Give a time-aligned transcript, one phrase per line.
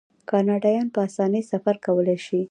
[0.29, 2.39] کاناډایان په اسانۍ سفر کولی شي.